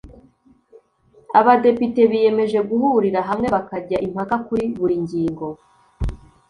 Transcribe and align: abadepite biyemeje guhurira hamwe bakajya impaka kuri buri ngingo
abadepite 1.39 2.01
biyemeje 2.11 2.59
guhurira 2.69 3.19
hamwe 3.29 3.47
bakajya 3.55 3.97
impaka 4.07 4.35
kuri 4.45 4.63
buri 4.77 4.95
ngingo 5.03 5.47